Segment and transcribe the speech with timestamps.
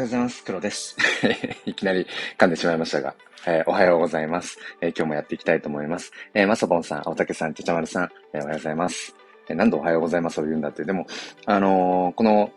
[0.00, 0.44] ようございます。
[0.44, 0.96] 黒です。
[1.66, 2.06] いきなり
[2.38, 3.14] 噛んでしまいましたが、
[3.46, 6.12] えーおはようございます、えー今日もやっていきたいと思います。
[6.34, 9.14] えー、まさぼんさん、青竹さん、ちゃちゃまるさん、えおはようございます。
[9.48, 10.84] え何度おはようございますを言うんだって？
[10.84, 11.06] でも、
[11.46, 12.50] あのこの、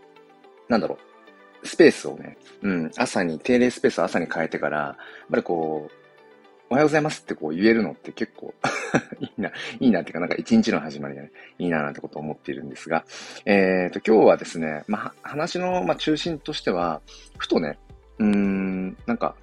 [0.67, 0.97] なんだろ
[1.63, 4.95] う、スペースをね、うん、朝に、定例スペースを朝に変えてから、やっ
[5.31, 5.98] ぱりこう、
[6.71, 8.53] おはようございますってこう言えるのって結構
[9.19, 9.49] いいな、
[9.79, 13.05] いいなっていうか、なんか一日の始まりでね、いいななんてことを思っているんですが、
[13.45, 17.01] えっ、と、今日はですね、まあ、話の、まあ、中心としては、
[17.39, 17.79] ふとね、
[18.19, 19.35] うーん、なんか、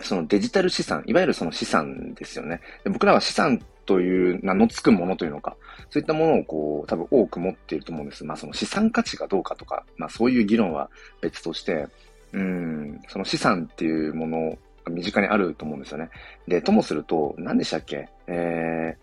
[0.00, 2.60] そのデジタル資産、いわゆるその資産ですよね。
[2.84, 5.58] で僕らは資産という名の付くものというのか、
[5.90, 8.24] そういったものをこう、多分多く持っていると思うんです。
[8.24, 10.88] まあその資産価値がどうかとか、まあそういう議論は
[11.20, 11.86] 別として、
[12.32, 14.56] うん、その資産っていうものが
[14.88, 16.10] 身近にあると思うんですよね。
[16.48, 18.08] で、ともすると、何でしたっけ？
[18.26, 18.96] え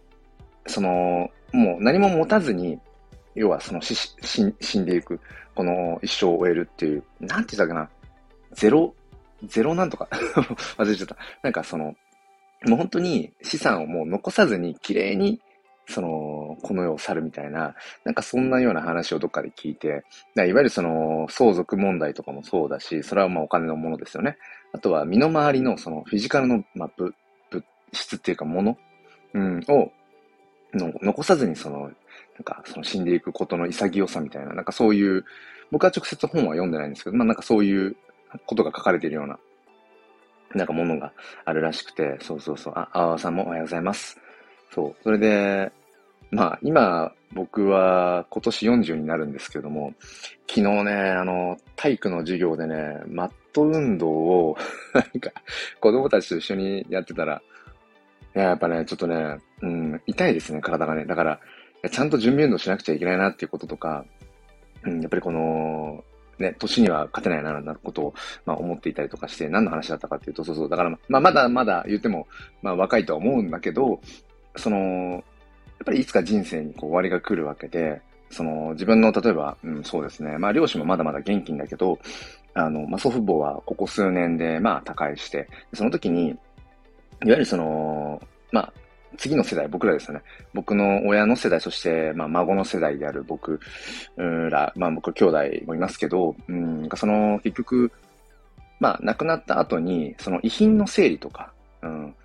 [0.65, 2.79] ー、その、もう何も持たずに、
[3.35, 3.95] 要はその死
[4.59, 5.19] 死んでいく、
[5.55, 7.89] この一生を終えるっていう、なんて言ったかな、
[8.53, 8.93] ゼロ、
[9.45, 10.07] ゼロなんとか？
[10.77, 11.17] 忘れちゃった。
[11.43, 11.95] なんかその、
[12.65, 15.39] もう本当に資産をもう残さずに綺麗に、
[15.87, 20.03] その、この世を去るみたいな、なんかそんなような話をどっかで聞いて、
[20.35, 24.37] いわゆるその相続問題とかもそうだし、それはまあお金のものですよね。
[24.73, 27.13] あとは身の回りのそのフィジカルの、まあ、物、
[27.49, 28.77] 物質っていうかもの、
[29.33, 29.91] うん、を
[30.73, 31.91] の残さずにその、なん
[32.43, 35.23] かその死んでいくことの潔さみたいな、なんかそういう、
[35.71, 37.95] 僕は直接本は読んでないんですけど、まあなんかそういう
[38.45, 39.39] ことが書かれているような、
[40.53, 41.13] なんかものが
[41.45, 44.19] あるらしくて、そうそうそう、あ、あわさんもおはようございます。
[44.73, 45.71] そう、それで、
[46.31, 49.93] まあ今僕は今年40になるんですけども、
[50.47, 54.57] 昨日ね、あの、体育の授業でね、マット運動を、
[54.93, 55.31] なんか
[55.79, 57.41] 子供たちと一緒にやってたら、
[58.35, 61.05] いや、やっぱね、ちょっとね、うん、痛いですね、体がね。
[61.05, 61.39] だから、
[61.89, 64.05] ちゃんと準備運動しなくちゃいけないなっていうこととか、
[64.83, 66.03] うん、やっぱりこの、
[66.39, 68.13] ね、年には勝てないな、なことを、
[68.45, 72.27] まあ、思っていたりとかして、何の話だったかっていうと、そうそう、だから、まあ、まだまだ言っても、
[72.61, 73.99] まあ、若いとは思うんだけど、
[74.55, 75.23] その、
[75.79, 81.99] やっぱりいつか人生にこう終わりが来るわけで、その、自分の、例えば、うん、そうですね、まあ、両親もまだまだ元気んだけど、
[82.53, 86.37] あの、まあ、祖父母はここ数年で、まあ、他界して、その時に、いわ
[87.21, 88.21] ゆるその、
[88.51, 88.73] まあ、
[89.17, 90.21] 次の世代、僕らですよね。
[90.53, 93.59] 僕の親の世代、そして、まあ、孫の世代である僕
[94.17, 97.91] ら、まあ、僕、兄弟もいますけど、うん、その、結局、
[98.79, 101.51] まあ、亡くなった後に、その遺品の整理とか、
[101.81, 102.15] うん、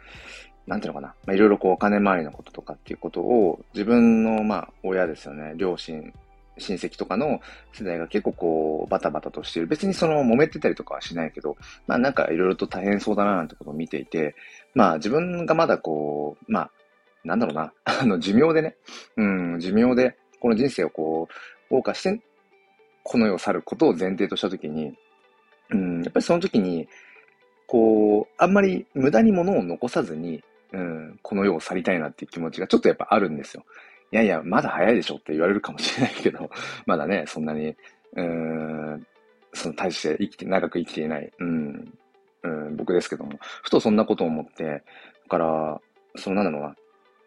[0.67, 6.13] なんていうのかな、まあ、いろいろこう、お金回りのこととかっていうことを、自分の、まあ、親ですよね、両親、
[6.59, 7.41] 親戚とかの
[7.73, 9.69] 世代が結構こう、バタバタとしている。
[9.69, 11.57] 別にその、揉めてたりとかはしないけど、
[11.87, 14.35] まあ、なんかいろいろと大変そうだな、なんてことを見ていて、
[14.75, 16.71] まあ、自分がまだこう、まあ、
[17.25, 18.77] なんだろうな、 あの、寿命でね、
[19.17, 19.25] う
[19.57, 21.29] ん、寿命で、この人生をこ
[21.71, 22.21] う、謳歌して、
[23.05, 24.95] この世を去ることを前提としたときに、
[25.71, 26.89] うん、やっぱりその時に、
[27.67, 33.65] こう、あんまり無駄に物を残さずに、うん、この世を去りたいなっていう気持ちがちょっとやっぱあるんですよ。
[34.11, 36.51] いやいや、まだ早いでしょって言われるかもしれないけど、
[36.87, 39.07] まだね、そんなに、うーん、
[39.55, 41.99] その大して生きて、長く生きていない、うん、
[42.43, 44.83] うん、僕ですけども、ふとそんなことを思って、だ
[45.29, 45.81] から、
[46.17, 46.77] そのなんだろうな、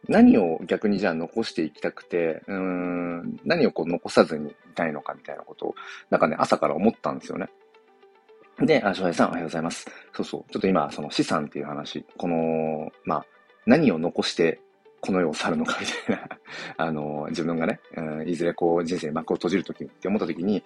[0.07, 5.75] 何を逆にじゃあ残していきたくて、うーん、何をこう残さずにいたいのかみたいなことを、
[6.09, 7.47] なんかね、朝から思ったんですよね。
[8.59, 9.85] で、あ、翔平さんおはようございます。
[10.13, 10.51] そうそう。
[10.51, 13.25] ちょっと今、その資産っていう話、この、まあ、
[13.65, 14.59] 何を残して
[15.05, 16.29] この世を去るのかみたいな、
[16.77, 17.79] あの、自分がね、
[18.25, 20.63] いずれこう人生に幕を閉じるときって思ったときに、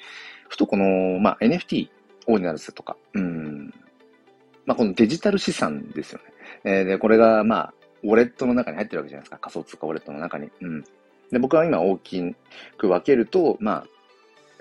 [0.47, 1.89] ふとこの、まあ、NFT、
[2.27, 3.73] オーディナルズとか、うん、
[4.65, 6.25] まあ、このデジタル資産ですよね。
[6.63, 7.73] えーで、これが、まあ、
[8.03, 9.37] ウォレットの中に入ってるわけじゃないですか。
[9.39, 10.49] 仮想通貨ウォレットの中に。
[10.61, 10.83] うん。
[11.31, 12.35] で、僕は今大き
[12.77, 13.87] く分けると、まあ、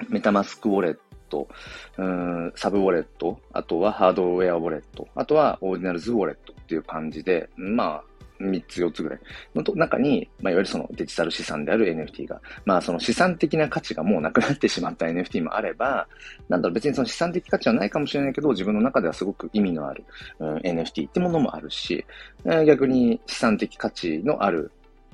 [0.08, 1.48] メタマスクウォレット、
[1.96, 9.20] うん、サブウォレット、あとはハードウェアウォレット、あとはオーディナルズウォレットっていう感じで、まあ、3つ4つぐらい
[9.54, 16.06] のと中に、まあ、いわゆるそのデジタル資産である NFT が、まあその資産的な価値がもうなくなってしまった NFT もあれば、
[16.48, 20.04] なんだろう別にその資産的価値はないかもしれないけど、自分の中ではすごく意味のある、
[20.38, 22.04] うん、NFT ってものもあるし、
[22.66, 24.70] 逆に資産的価値のある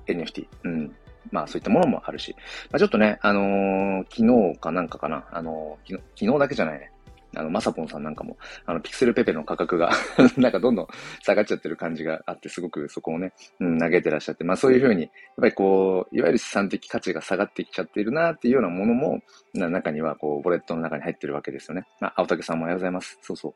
[0.06, 0.94] NFT、うん、
[1.30, 2.34] まあそういったものもあるし、
[2.70, 6.90] まあ、ちょっとね、あのー昨日かなんかかな、あのー昨日、昨日だけじゃないね。
[7.36, 8.36] あの、まさぽんさんなんかも、
[8.66, 9.90] あの、ピクセルペペの価格が
[10.36, 10.86] なんかどんどん
[11.22, 15.10] 下がっちゃってる感じがあって、すごくそこをね、うん、投げてらっしゃって、まあそういうふうに、やっ
[15.40, 19.20] ぱりこう、いわゆる資産的価値が下がってきちゃってるなっていうようなものも、
[19.54, 21.86] な中には、こう、ボレットの中に入ってるわけですよね。
[22.00, 23.18] まあ、青竹さんもおはようございます。
[23.22, 23.54] そうそう。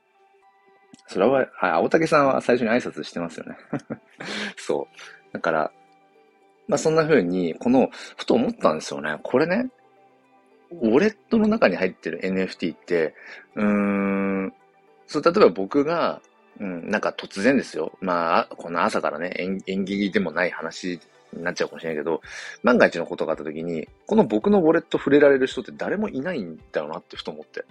[1.06, 3.56] それは、はい、青竹さんは最初に挨拶してますよね。
[4.56, 5.32] そう。
[5.32, 5.72] だから、
[6.66, 9.18] まあそんな風に、この、ふと思ったんですよね。
[9.22, 9.70] これね、
[10.70, 13.14] ウォレットの中に入ってる NFT って、
[13.54, 14.52] うーん、
[15.06, 16.20] そう、例えば僕が、
[16.60, 17.92] うん、なんか突然ですよ。
[18.00, 19.32] まあ、この朝からね、
[19.66, 21.00] 演技でもない話
[21.32, 22.20] になっちゃうかもしれないけど、
[22.62, 27.64] 万が一のことがあった時に、この僕のウォレット触れられる人って誰もいないんだろうなってふと思って。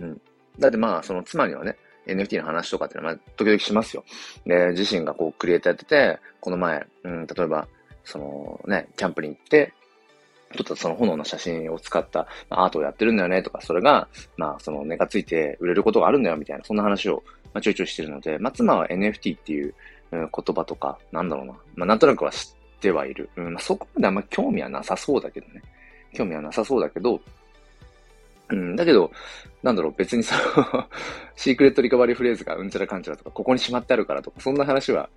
[0.00, 0.20] うん。
[0.58, 1.76] だってまあ、その妻にはね、
[2.06, 4.04] NFT の話とかっていうのは、まあ、時々しますよ。
[4.46, 7.68] で、自身がこう、クリエイターやってて、この前、うん、例えば、
[8.04, 9.72] そのね、キャンプに行って、
[10.56, 17.22] 撮ったその炎の写真を使ったアートをやってるんだよねとか、それが、まあ、その値がついて売れることがあるんだよみたいな、そんな話を、
[17.52, 19.74] まあ、ちょいちょいしてるので、まあ、妻は NFT っていう、
[20.10, 23.28] 言葉とか、なんだろうな、まあ、なんとなくは知ってはいる。
[23.36, 25.62] うん、まあ、そこまであんま興味はなさそうだけどね。
[26.12, 27.20] 興味はなさそうだけど、
[28.50, 29.10] うん、だけど、
[29.62, 30.86] なんだろう、別にその
[31.34, 35.08] シークレットリカバリーフレーズがうんちゃらかんちゃらとか、ここにしまってあるからとか、そんな話は、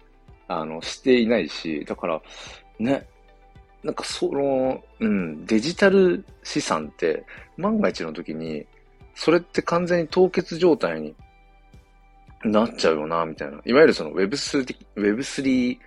[0.48, 2.22] あの、していないし、だから、
[2.80, 3.06] ね、
[3.84, 7.26] なんかその、うん、デジタル資産って、
[7.58, 8.66] 万が一の時に、
[9.16, 11.16] それって完全に凍結状態に
[12.44, 13.60] なっちゃうよな、みたいな。
[13.66, 15.78] いわゆるその Web3 的 Web3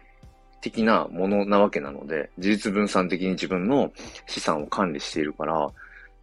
[0.60, 3.92] 的なものなわけなので、事実分散的に自分の
[4.26, 5.70] 資産を管理しているから、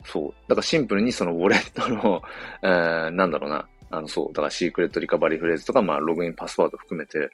[0.06, 0.34] そう。
[0.48, 2.22] だからシンプルにそのウォレットの、
[2.62, 3.68] えー、なんだろうな。
[3.90, 4.28] あの、そう。
[4.30, 7.30] だからシークレットリカバリーフレーズとか、まあ、ログインパスワード含めて、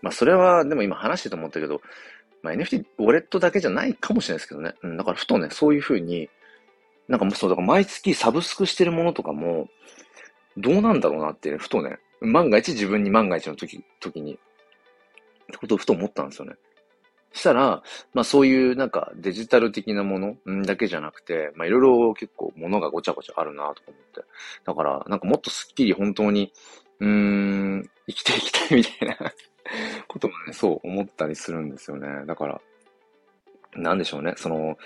[0.00, 1.80] まあ、それは、でも今話してて思ったけど、
[2.42, 4.74] まあ、NFT、ウォレットだけじゃないかもしれないですけどね。
[4.82, 6.28] うん、だからふとね、そういうふうに、
[7.08, 9.68] なんかもうそう、だから毎月サブスクしてるものとかも、
[10.56, 14.36] どうなんだろうなって、ね、ふとね、万が一自分に万が一の時、時に、っ
[15.52, 16.54] てことをふと思ったんですよね。
[17.32, 24.22] したら、まあそういうなんかデジタル的なものだけじゃなくて、まあいろいろ結構ものがごちゃごちゃあるなと思って。
[24.64, 26.52] だからなんかもっとスッキリ本当に、
[27.00, 29.16] うーん、生きていきたいみたいな
[30.08, 32.26] こともね、そう思ったりするんですよね。
[32.26, 32.60] だから、
[33.74, 34.76] なんでしょうね、その、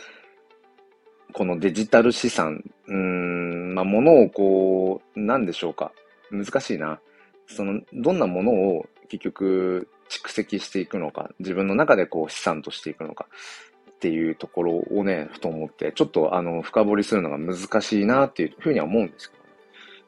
[1.32, 5.92] このデジタル資産、うーん、まあ物をこう、なんでしょうか。
[6.30, 7.00] 難しいな。
[7.46, 13.26] その、どんなものを結局蓄積していくのか、自分の中でこう資産としていくのか
[13.90, 19.45] っていうところをね、ふと思って、ちょっとあの、深掘りするのが難しいなっていうふうには思うんですけど、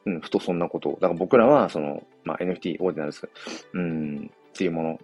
[0.05, 0.93] うん、ふとそんなことを。
[0.93, 3.33] だから僕らは、その、まあ、NFT オーディナルですけど、
[3.73, 4.99] うん、っていうもの、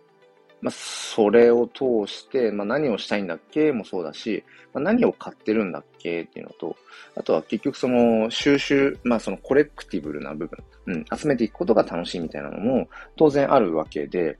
[0.62, 3.72] まあ、それを通して、まあ、何をしたいんだっけ？
[3.72, 4.44] もそうだし、
[4.74, 6.24] まあ、何を買ってるんだっけ？
[6.24, 6.76] っていうのと、
[7.16, 14.38] あとは結局その収集、まあそのコレクティブルな部分、うん、集めていくことが楽しいみたいなのも当然あるわけで、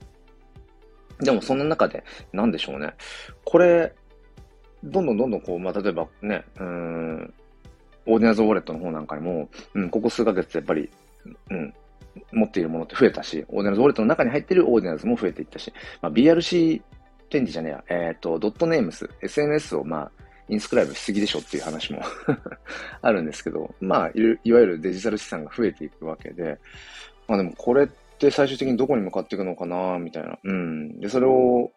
[1.20, 2.94] でもそんな中で、なんでしょうね。
[3.44, 3.94] これ、
[4.82, 7.34] どんどんどんどんこう、まあ、例えばね、うん、
[8.06, 10.88] オーディナルズウォレットの方なんかにも、うん、ここ数ヶ月やっぱり、
[11.50, 11.74] うん、
[12.32, 16.82] 持っているものって増えたし、オーディナルズウォレットの中に入っているオーディナルズも増えていったし、まあ、BRC
[17.28, 20.10] 展示じゃねえや、えっ、ー、と、ドットネームス、SNS をまあ、
[20.48, 22.02] inscribe しすぎでしょっていう話も
[23.02, 24.12] あるんですけど、まあい、
[24.44, 26.58] いわゆるデジタル資産が増えていくわけで、
[27.26, 27.88] まあでもこれっ
[28.18, 30.38] て最終的にどこに向かっていくのかな、みたいな。
[30.42, 31.00] うん。
[31.00, 31.72] で、それを、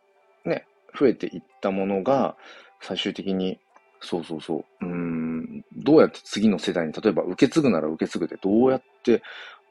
[0.45, 0.65] ね、
[0.97, 2.35] 増えていったものが、
[2.81, 3.59] 最終的に、
[4.01, 5.38] そうそうそう、うん、
[5.75, 9.21] どうやって次の世代に、例えば受け継ぐなら受け継ぐで、どうやって、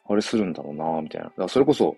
[0.08, 1.28] あれするんだろうな、みたいな。
[1.28, 1.96] だからそれこそ、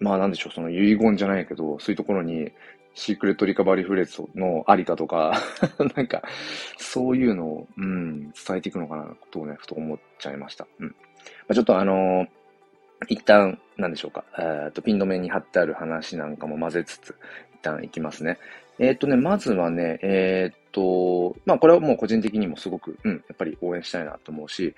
[0.00, 2.50] まあなんでしょう、その遺言じゃないけど、そういうところに、
[2.96, 5.40] シークレットリカバリーフレーズのありかとか
[5.96, 6.22] なんか、
[6.78, 10.66] そういうのを、うん、伝えていくのかな、ことをね、ふと思っちゃいました。
[10.78, 10.88] うん。
[10.88, 10.94] ま
[11.48, 12.28] あ、ちょっとあのー
[13.08, 17.14] 一旦、なんでしょうか、えっ、と、ピン止めに貼ってある話なんかも混ぜつつ、
[17.54, 18.38] 一旦いきますね。
[18.78, 24.74] えっ、とね、まずはね、えっ、と、まあ、これはもう個人的にもすごく、うん、やっぱり応援したいなと思うし、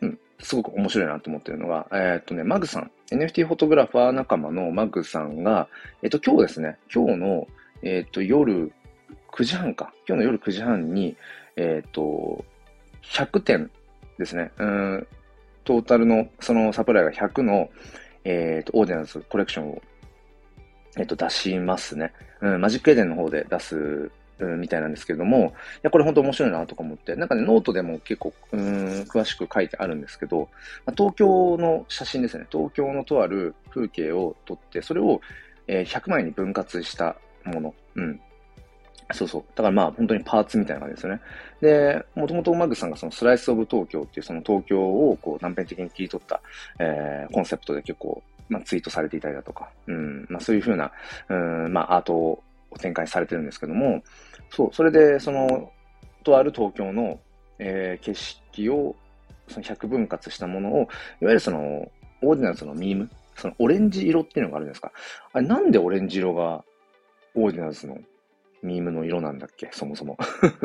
[0.00, 5.68] うん、すごく面白いなと思ってるのが、えっ、とね、マグさん、NFT フォトグラファー仲間のマグさんが、
[6.02, 7.48] えっ、と、今日ですね、今日の、
[7.82, 8.72] えっ、と、夜
[9.32, 11.16] 9時半か、今日の夜9時半に、
[11.56, 12.44] えっ、と、
[13.02, 13.70] 100点
[14.18, 15.06] ですね、うん、
[15.64, 17.70] トータルの、そのサプライが100の、
[18.24, 19.82] えっ、ー、と、オーディナルズコレクションを、
[20.96, 22.12] えっ、と、出しますね。
[22.40, 25.50] うん、マジックエデンの方で出す、うん、みたいなんですけれども、い
[25.82, 28.60] や、これ本当面白いなとか思って、なんかね、ノートでも結構、うん、
[29.02, 30.48] 詳しく書いてあるんですけど、
[30.84, 32.46] まあ、東京の写真ですね。
[32.50, 35.20] 東京のとある風景を撮って、それを、
[35.66, 38.20] えー、100枚に分割したもの、うん、
[39.12, 39.44] そうそう。
[39.54, 41.20] だからまあ本当にパーツみたいな感じですよね。
[41.60, 46.40] で、もともとマグさんがその Slice of 東京っていうその東京をこう断片的に切り取った、
[46.78, 48.22] えー、コンセプトで結構、
[48.52, 50.92] まあ、ツイートされていたりだとか、うん、まあそういうふうな、
[51.28, 52.42] うん、まあアートを
[52.78, 54.02] 展開されてるんですけども、
[54.50, 55.70] そう、それでその、
[56.22, 57.18] とある東京の、
[57.58, 58.96] えー、景色を
[59.48, 60.88] その100分割したものを、いわ
[61.22, 61.90] ゆるその、
[62.22, 64.92] オーディナルズのミーム、そのオレンジ色っていうのがあるんですか。
[65.32, 66.64] あれなんでオレンジ色が
[67.34, 67.98] オーディナルズの
[68.62, 69.68] ミームの色なんだっけ？
[69.72, 70.16] そもそも。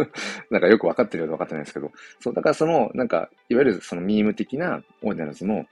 [0.51, 1.91] なんかよくわかってるようでわかってないですけど。
[2.19, 5.65] そう、だからその、なんか、いわゆるそのミーム的なオーディナルズの、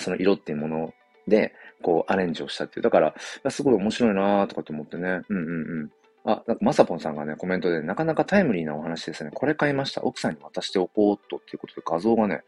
[0.00, 0.94] その色っていうもの
[1.28, 2.82] で、こう、アレンジをしたっていう。
[2.82, 3.14] だから、
[3.50, 5.20] すごい面白いなーとかって思ってね。
[5.28, 5.90] うんうんうん。
[6.24, 9.30] あ、なんかまさぽんさんがね、コメントで、なかなかタイムリーなお話ですね。
[9.32, 10.02] これ買いました。
[10.02, 12.42] 奥さんに渡しておこうっとっていうことで画像がね、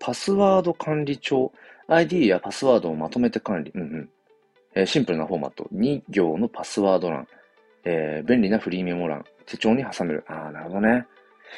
[0.00, 1.52] パスワード管理帳、
[1.88, 3.72] ID やパスワードをまとめて管理。
[3.74, 4.10] うんうん。
[4.74, 5.68] えー、シンプルなフォーマット。
[5.74, 7.26] 2行のパスワード欄。
[7.84, 9.24] えー、便利なフリーメモ欄。
[9.46, 10.24] 手帳に挟める。
[10.28, 11.06] ああ、なるほどね。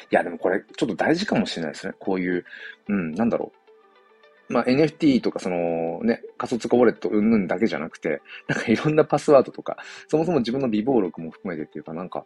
[0.09, 1.93] いや、でもこれ、ちょっと大事かもしれないですね。
[1.99, 2.45] こういう、
[2.87, 3.60] うん、なんだろう。
[4.51, 9.77] まあ、NFT とかそのね、仮想通貨ウォレットうんぬんだけじゃなくて、なんかいろんなパスワードとか、
[10.07, 12.25] そもそも自分の微暴録も含めてっていうか、なんか、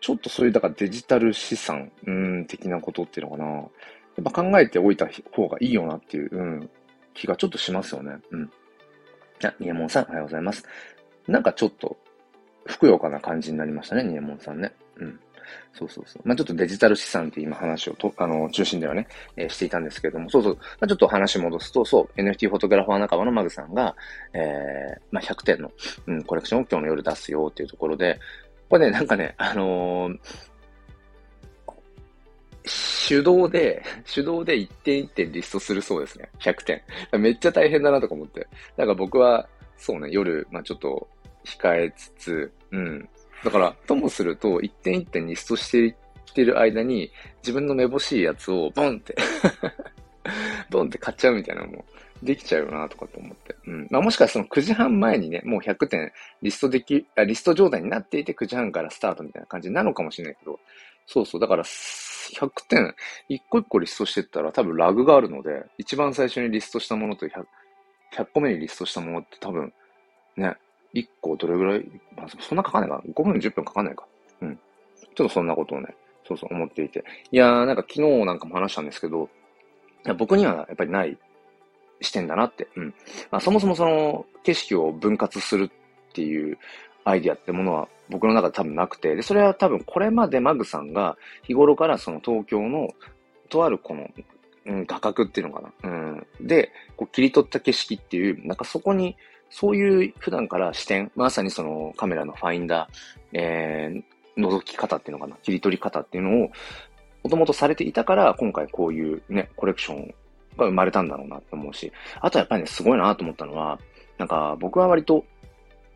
[0.00, 3.46] ちょっとそういう、だからデジタル資産、うん、的なことっていうのかな。
[3.46, 3.62] や
[4.20, 6.70] っぱ考えておいた方がいいよなっていう、うん、
[7.14, 8.16] 気がちょっとしますよね。
[8.30, 8.50] うん。
[9.44, 10.64] あ、ニエモンさん、おはようございます。
[11.26, 11.96] なんかちょっと、
[12.66, 14.72] ふくよかな感じになりましたね、ニエモンさんね。
[14.96, 15.20] うん。
[15.72, 16.22] そうそうそう。
[16.26, 19.06] まあ、ちょっとデジタル資産って今話をと、あの、中心ではね、
[19.36, 20.54] えー、していたんですけれども、そうそう。
[20.54, 23.94] まあ、ちょっと話戻すと、そう、NFT フォトグラファー仲間のマグさんが、
[24.32, 25.70] えー、まあ、100点の、
[26.06, 28.18] うん、コレクションを今日の夜出すよっていうところで、
[28.68, 30.18] これね、なんかね、あのー、
[33.08, 33.82] 手動で、
[34.12, 36.30] 手動で一点一点リストするそうですね。
[36.40, 36.82] 100点。
[37.20, 38.40] めっちゃ大変だなとか思って。
[38.76, 41.08] だから僕は、そうね、夜、まあちょっと
[41.44, 43.08] 控えつつ、うん、
[43.44, 45.96] だから、ともすると、一点一点リストして
[46.26, 49.16] きてる間に、自分のめぼしいやつをボンって
[50.70, 51.84] ボンって買っちゃうみたいなのも
[52.22, 53.56] できちゃうよなとかと思って。
[53.66, 53.88] うん。
[53.90, 60.60] まあもしかしたらその9時半前にね、もう100点リストでき、あリスト状態になっていて9時半からスタートみたいな感じなのかもしれないけど、
[61.06, 61.40] そうそう。
[61.40, 62.94] だから、100点、
[63.28, 67.44] 一個一個リストしてったら多分ラグがあるので、一番最初にリストしたものと 100,
[68.14, 69.72] 100個目にリストしたものって多分、
[70.36, 70.56] ね、
[70.94, 74.04] 1個どれぐらい、まあ、そんなかかんないかな ?5 分10分かかんないか。
[74.40, 74.56] うん。
[74.56, 75.94] ちょっとそんなことをね、
[76.26, 77.04] そうそう思っていて。
[77.30, 79.28] いやー、なんか昨日なんかも話したんですけど、
[80.18, 81.16] 僕にはやっぱりない
[82.00, 82.68] 視点だなって。
[82.76, 82.94] うん。
[83.30, 85.70] まあ、そもそもその景色を分割する
[86.10, 86.58] っていう
[87.04, 92.88] アイディアってものは僕の中で多分なくて、で、それは多分これまでマグさんが日頃からその東京の
[93.48, 94.08] とあるこの、
[94.66, 95.90] うん、画角っていうのかな。
[95.90, 96.26] うん。
[96.40, 99.16] で、こう切り取った景色っていう、なんかそこに
[99.52, 106.50] そういう普段から視点、まさにそのカメラのファインダー、えー、覗き方っていうのかな、切り取り方っていうのを、
[107.22, 110.14] もともとされていたから、今回こういうね、コレクション
[110.56, 113.78] が生まれたんだろうなって思うし、あとやっぱりね、すごいなと思ったのは、
[114.16, 115.22] なんか僕は割と、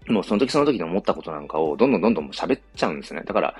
[0.06, 3.22] もうその時その時に思ったことなんかをどんどんどんどん喋っちゃうんですね。
[3.24, 3.54] だから、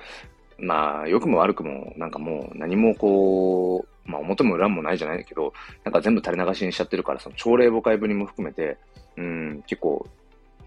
[0.58, 5.52] まあ、良くも悪くも、なんかもう何もこう、まあ表も裏もないじゃないけど、
[5.84, 8.78] なんか全部垂れ流しにしちゃってるから、その朝礼誤解ぶりも含めて、
[9.16, 10.06] うん、結構、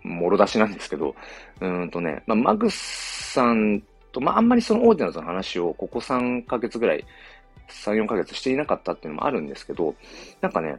[0.03, 1.15] もろ出しなんですけど、
[1.61, 7.05] うんとね、まあ、マグスさんと、まあ、あんまりそのオーディナルズの話をここ3ヶ月ぐらい、
[7.69, 9.95] 3、4ヶ月していなかったっていうのもあるんですけど、
[10.41, 10.77] なんかね、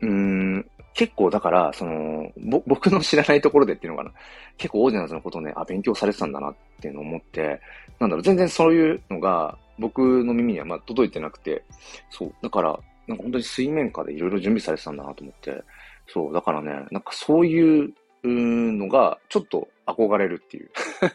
[0.00, 4.12] うん、結構だから、その、ぼ、 僕の知らないところでっていうのかな。
[4.56, 7.60] 結構オーディナルズのことをね、あ、勉強されてたんだなっていうのを思って、
[8.00, 11.62] なんだろう、全然そういうのが僕の耳にはま届いてなくて、
[12.10, 12.34] そう。
[12.42, 15.62] だから、なんか本当に水面下でいろいろ準備されてたんだなと思って、
[16.06, 20.70] そう、だからね、なんかそういうのがちょっと憧れるっていう。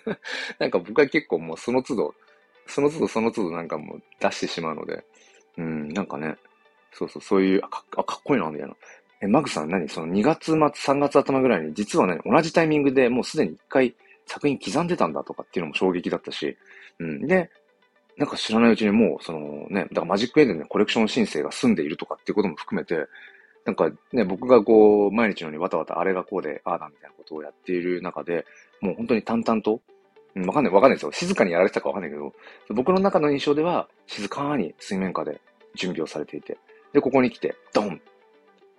[0.59, 2.15] なんか僕は結構もうその都度、
[2.67, 5.03] その都度その都度なんかもう出してしまうので、
[5.57, 6.35] うん、なんかね、
[6.93, 8.75] そうそう、そういう、あ、かあかっこいいな、みたいな。
[9.21, 9.87] え、マグさん何？
[9.87, 13.95] その2月末、3月頭ぐらいに、実はね、同じタイミングでもうすでに1回
[14.25, 16.57] 作品刻んでたんだとかっていうのも衝撃だったし、
[16.99, 17.27] うん。
[17.27, 17.49] で、
[18.17, 23.07] なんか知らないうちにもう、そのね、だからマジックエイで、コレクション申請が済んでいるとかっていうことも含めて、
[23.63, 28.45] なんかね、僕がこう、毎日のようにわたわたあれがこうで、ああだみたいなことをやっている中で、
[28.81, 29.81] もう本当に淡々と、
[30.33, 31.11] うん、わかんない、わかんないですよ。
[31.11, 32.33] 静かにやられてたかわかんないけど、
[32.73, 35.39] 僕の中の印象では、静かに水面下で
[35.75, 36.57] 準備をされていて、
[36.93, 38.01] で、ここに来て、ドン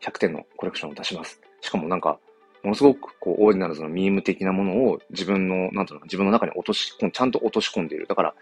[0.02, 1.40] !100 点のコレクションを出します。
[1.60, 2.18] しかもなんか、
[2.62, 8.06] ものすごく、こう、オーディナルズのミーム的なものを自分の、なんていうの自分の中に落とし、ちゃんと落とし込んでいる。
[8.06, 8.34] だから、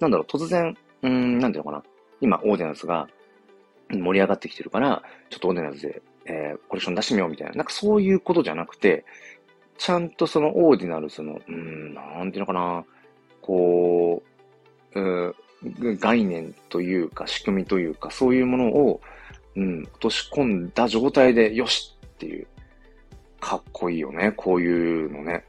[0.00, 1.84] なんだろう、突然、うん、なんていうのかな。
[2.20, 3.08] 今、オーディナルズが
[3.90, 7.54] 盛り上がってきてるから、ちょっとオーディナルズでえー、コレクション出してみようみたいな。
[7.54, 9.04] なんかそういうことじゃなくて、
[9.76, 12.84] ちゃんとそのオーディナルズの、うん、なんていうのかな、
[13.42, 14.22] こ
[14.94, 15.34] う、う
[15.98, 19.00] 概念というか仕組みというか、そういうものを、
[19.56, 22.46] うん、落とし込んだ状態で、よしっていう、
[23.40, 25.44] かっこいいよね、こういうのね。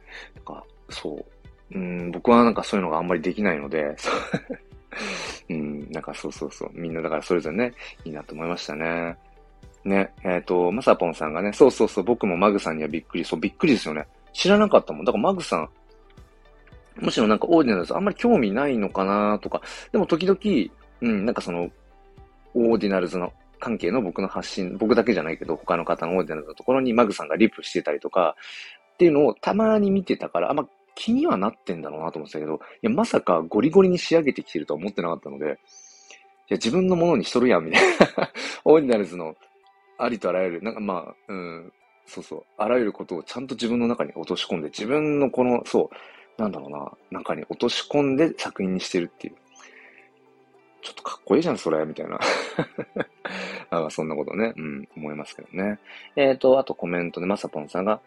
[0.45, 1.25] かそう。
[1.74, 3.95] うん、僕はなんかそういうのがあんまりできないので、
[5.50, 6.69] うん、なんかそうそうそう。
[6.74, 7.74] みんなだからそれぞれね、
[8.05, 9.17] いいなと思いましたね。
[9.84, 14.05] ね、えっ、ー、と、まさぽんさんがね、そうそうそう、僕もマグさんにはびっくり、そう、びっくりですよね。
[14.34, 15.05] 知らなかったもん。
[15.05, 15.69] だからマグさん、
[16.97, 19.61] むしろなんかオーディナルズあんまり興味ないのかなとか、
[19.91, 20.39] でも時々、
[21.01, 21.69] うん、なんかその、
[22.53, 28.35] オーディナルズの関係の僕の発信、僕だけじゃないけど、他の方のオーディナルズのところにマグさんがリプしてたりとか、
[28.93, 35.55] っていうのをたまに見てたから、あんま気にはなってんだろうなと思ってたけど、いや、まさかゴリゴリに仕上げてきてるとは思ってなかったので、いや、
[36.51, 38.31] 自分のものにしとるやん、みたいな。
[38.63, 39.35] オーディナルズの
[39.97, 41.73] ありとあらゆる、なんかまあ、うん、
[42.05, 45.95] そうそう、あらゆることをちゃんと自分の中に落とし込んで、自分のこの、そう、
[46.38, 49.36] なんだろうな、中に落とし込んで作品にしてるっていう。
[50.82, 52.20] ちょっとかっこいいじゃん、それ、みたいな。
[53.72, 55.80] あそんなことね、うん、思いますけどね。
[56.15, 58.00] えっ、ー、と、あとコメントでまさぽんさんが、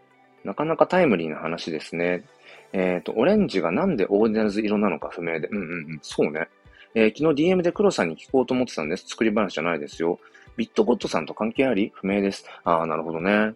[0.45, 2.25] なかなかタイムリーな話ですね。
[2.73, 5.49] えっ、ー、と、オレンジがなんでオーディナルズ色なのか不明で。
[5.49, 6.49] うんうんうん、そうね。
[6.95, 9.09] えー、昨日 DM で黒さんに聞こうと思ってたんです。
[9.09, 10.21] 作り話じゃないですよ。
[10.57, 11.93] ビットゴットさんと関係あり？
[11.95, 12.45] 不明です。
[12.65, 13.55] ああ、なるほどね。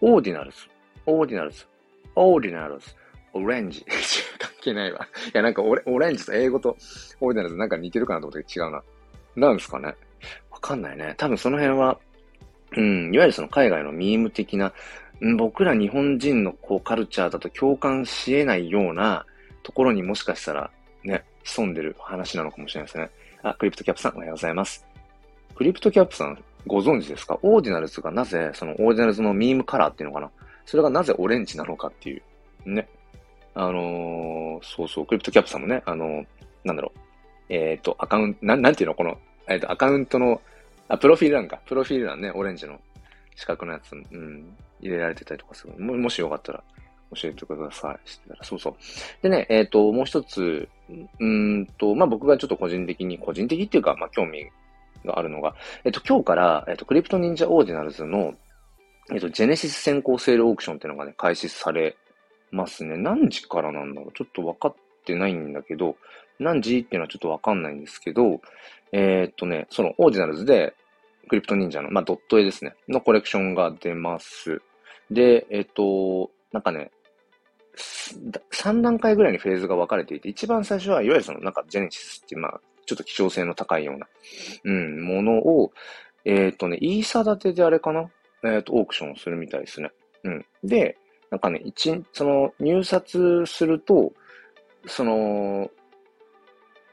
[0.00, 0.58] オーディナルズ。
[1.06, 1.66] オーディナルズ。
[2.14, 2.94] オーディナルズ。
[3.36, 3.84] オレンジ。
[4.38, 5.06] 関係ないわ。
[5.26, 6.76] いや、なんかオレオレンジと英語と
[7.20, 8.82] オーディナルズなんか似てるかなと思って違うな。
[9.36, 9.94] なんですかね。
[10.50, 11.14] わかんないね。
[11.18, 11.98] 多分その辺は、
[12.76, 14.72] うん、いわゆるその海外のミーム的な、
[15.36, 19.24] 僕ら日本人のこうカルチャーだと共感し得ないような
[19.62, 20.70] ところにもしかしたら
[21.04, 23.10] ね、潜んでる話なのかもしれないですね。
[23.42, 24.84] あ、クリプトキャップさんおはようございます。
[25.54, 27.38] クリプトキャップさんご存知ですか？
[27.42, 30.30] オーディナルズがなぜ、そのオーディナルズのミームカラーっていうのかな？
[30.64, 32.22] それがなぜオレンジなのかっていう。
[32.66, 32.88] ね。
[33.58, 36.26] あのー、そうそう、クリプトキャップさんもね、あのー、
[36.64, 37.00] なんだろう。
[37.48, 39.16] えっ、ー、と、アカウント、なん、なんていうのこの、
[39.48, 40.42] えっ、と、アカウントの、
[40.88, 41.58] あ、プロフィール欄か。
[41.64, 42.78] プロフィール欄ね、オレンジの
[43.34, 45.72] 四角のやつ、うん、入れられてたりとかする。
[45.78, 46.62] ももしよかったら
[47.14, 48.08] 教えてください。
[48.08, 48.44] してたら。
[48.44, 48.74] そうそう。
[49.22, 50.68] でね、えっ、と、もう一つ、
[51.18, 54.50] うんと、まあ、僕がちょっと個人的に、個人的っていうか、まあ、興味
[55.06, 58.34] があるのが、えっと、今日から、えっと、クリプト忍者オーディナルズの、
[59.12, 61.96] えっと、ジェネシス先行セールオークションっていうのがね、開始され
[62.56, 62.96] ますね。
[62.96, 65.96] 何時からなんだろうちょっと分かってないんだけど、
[66.38, 68.40] 何時っていうのはちょっと分かんないんですけど、
[68.92, 70.74] えー、っとね、そのオーディナルズで、
[71.28, 74.62] クリプト忍者の、まあ、ドット絵ですね、のコレクションが出ます。
[75.10, 76.90] で、えっと、なんかね、
[78.52, 84.06] 3段階ぐらいにフェーズが分かれていて、一番最初は、いわゆるその、なんか、ジェネシスっていう、まあ、ちょっと希少性の高いような、
[84.64, 85.72] うん、ものを、
[86.24, 88.08] えっ、とね、イーサ立てであれかな？
[88.44, 89.90] えっ、と、オークションをするみたいですね。
[90.24, 90.46] うん。
[90.64, 90.96] で、
[91.36, 94.14] なんかね、一、その、入札すると、
[94.86, 95.70] その、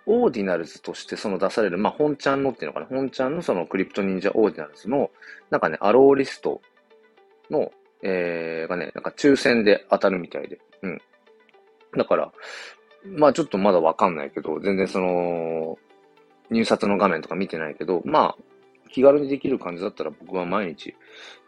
[0.06, 5.12] オーディナルズとしてその出される、まあ、本ちゃんのっていうのかな、本ちゃんのそのクリプト忍者オーディナルズの、
[5.50, 6.60] なんかね、アローリスト
[7.50, 11.02] の、えー、がね、なんか抽選で当たるみたいで、うん。
[11.98, 12.34] だから、
[13.06, 15.80] まあちょっとまだわかんないけど、全然その、
[16.50, 18.38] 入札の画面とか見てないけど、まあ、
[18.94, 20.96] 気軽にできる感じだったら僕は毎日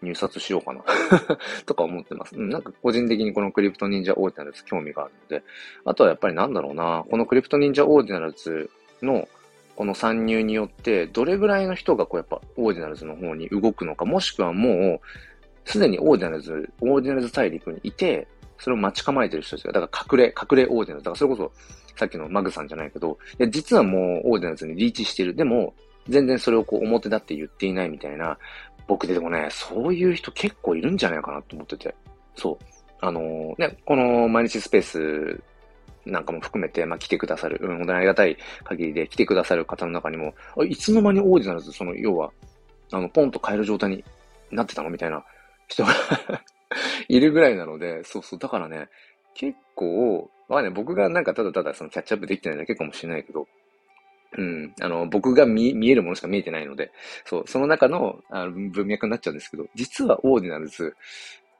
[0.01, 0.83] 入札しようかな
[1.65, 2.37] とか思ってます。
[2.37, 5.43] なんか個人的にこのクリプト忍者オーディナルズ興味があるので、
[5.85, 8.69] あとはやっぱりなんだろうな、このクリプト忍者オーディナルズ
[9.03, 9.27] の
[9.75, 18.27] この参入によって、どれぐらいの人がこうやっぱオーディナルズの方に動くのか、もしくはもう、すでにオーディナルズ、オーディナルズ大陸にいて、
[18.57, 21.03] それを待ち構えてる人たちが、だから隠れ、隠れオーディナルズ。
[21.03, 21.51] だからそれこそ、
[21.97, 25.35] さっきのマグさんじゃないけど、いや、実はもうオーディナルズにリーチしてる。
[25.35, 25.73] でも、
[26.07, 28.37] 全然それをこう表立って言っていないみたいな、
[28.87, 31.95] 僕でもね、そういう人結構いるんじゃないかなと思ってて。
[32.35, 32.65] そう。
[33.01, 35.43] あのー、ね、この毎日スペース
[36.05, 40.33] なんかも含めて、まあ、来てくださる、うん、本当にありがたい限りで来てくださる方の中にも、
[40.67, 42.31] いつの間にオーディナルズ、その、要は、
[42.91, 44.03] あの、ポンと買える状態に
[44.51, 45.23] なってたのみたいな
[45.67, 45.93] 人が
[47.07, 48.87] いるぐらいなので、そうそう、だからね、
[49.33, 53.47] 結構、まあね、僕がなんかただただそのキャッチアップできてないだけかもしれないけど、
[54.37, 56.91] うん、あの、僕が見、見えるものしか見えてないので、
[57.25, 60.95] そう、その中のあの文脈になっちゃうんですけど、実はオーディナルズ、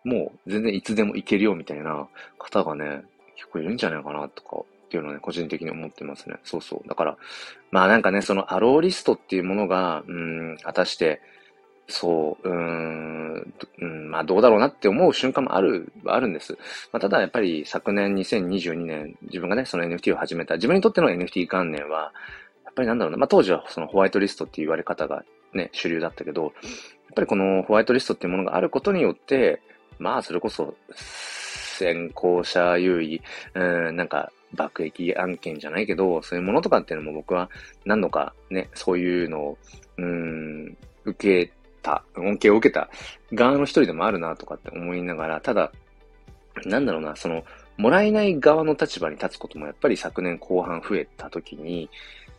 [0.03, 2.07] もう全然いつでもいけるよみたいな
[2.37, 3.03] 方がね、
[3.35, 6.35] 結構いるんじゃないかなとか、っていうのはね、個人的に思ってますね。
[6.43, 6.87] そうそう。
[6.87, 7.17] だから、
[7.71, 11.21] まあなんかね、そのアローリストっていうものが、うん、果たして、
[11.87, 16.53] そう、うーん、うん、まあどうだろうなって思う瞬間もある、はあるんです。
[16.91, 22.13] まあただやっぱり昨年2022年、自分がね、その NFT を始めた、自分にとっての NFT 元年は、
[22.75, 26.51] ぱりなんだろうな、まあ当時はそのホワイトリストっていう言われ方がね、主流だったけど、やっ
[27.15, 29.61] ぱりこのホワイトリストっていうものがあることによって、
[29.99, 33.21] まあそれこそ、先行者優位、
[33.53, 37.49] うん、なんか爆撃案件じゃないけど、そういうものとかっていうのも僕は
[37.85, 39.57] 何度かね、そういうのを、
[39.97, 42.89] うん、受けた、恩恵を受けた
[43.33, 45.71] 側の一人でもあるなとかって思いながら、ただ、
[46.65, 47.43] なんだろうな、その、
[47.77, 51.89] もらえない側の立場に立つこともやっぱり昨年後半増えた時に、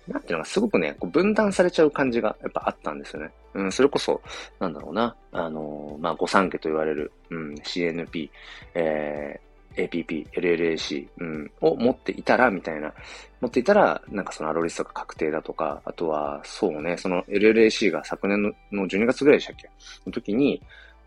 [0.09, 3.31] なんていうのがすごくね、こう分断されちゃう感じがやっぱあったんですよね。
[3.55, 4.21] うん、それこそ、
[4.61, 8.29] なんだろうな、あのー、まあ、御三家と言われる、うん、CNP、
[8.75, 12.93] えー、APP、LLAC、うん、を持っていたら、みたいな。
[13.41, 19.71] 持っていたら、なんかそのアローリストが確定だとか、あとは、そうね、その LLAC が昨年のの12月ぐらいでしたっけ？
[20.07, 20.61] の時に、やっ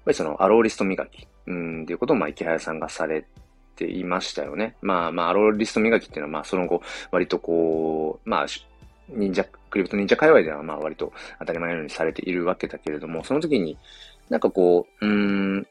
[0.06, 3.26] ぱりそのアローリスト磨き、うん、っていうことを、まあ、池早さんがされ
[3.76, 4.76] ていましたよね。
[4.82, 6.82] まあまあ、アローリスト磨きっていうのは、まあ、その後、
[7.12, 8.46] 割とこう、まあ、
[9.14, 13.78] 忍者、クリプト忍者界隈では、まあ、割と当たり前のようにされているわけだけれども、その時に、
[14.30, 15.68] なんかこう、うん、